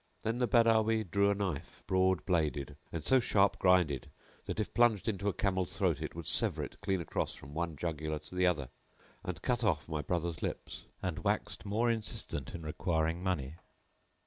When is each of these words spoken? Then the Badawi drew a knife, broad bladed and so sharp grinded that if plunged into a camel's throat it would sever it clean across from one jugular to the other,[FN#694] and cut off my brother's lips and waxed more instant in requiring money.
Then 0.23 0.39
the 0.39 0.47
Badawi 0.47 1.03
drew 1.03 1.29
a 1.29 1.35
knife, 1.35 1.83
broad 1.85 2.25
bladed 2.25 2.75
and 2.91 3.03
so 3.03 3.19
sharp 3.19 3.59
grinded 3.59 4.09
that 4.45 4.59
if 4.59 4.73
plunged 4.73 5.07
into 5.07 5.27
a 5.29 5.33
camel's 5.33 5.77
throat 5.77 6.01
it 6.01 6.15
would 6.15 6.25
sever 6.25 6.63
it 6.63 6.81
clean 6.81 7.01
across 7.01 7.35
from 7.35 7.53
one 7.53 7.75
jugular 7.75 8.17
to 8.17 8.33
the 8.33 8.47
other,[FN#694] 8.47 8.69
and 9.25 9.41
cut 9.43 9.63
off 9.63 9.87
my 9.87 10.01
brother's 10.01 10.41
lips 10.41 10.85
and 11.03 11.19
waxed 11.19 11.67
more 11.67 11.91
instant 11.91 12.55
in 12.55 12.63
requiring 12.63 13.21
money. 13.21 13.57